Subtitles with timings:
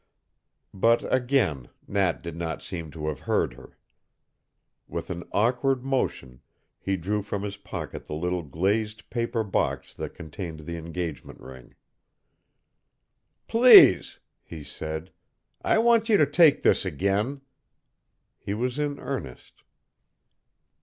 [0.73, 3.77] But again Nat did not seem to have heard her.
[4.87, 6.41] With an awkward motion
[6.79, 11.75] he drew from his pocket the little glazed paper box that contained the engagement ring.
[13.47, 15.11] "Please," he said,
[15.61, 17.41] "I want you to take this again."
[18.39, 19.61] He was in earnest.